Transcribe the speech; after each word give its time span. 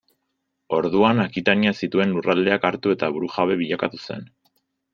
Orduan 0.77 1.21
Akitania 1.23 1.73
zituen 1.85 2.15
lurraldeak 2.15 2.67
hartu 2.71 2.97
eta 2.97 3.11
burujabe 3.19 3.59
bilakatu 3.63 4.05
zen. 4.09 4.29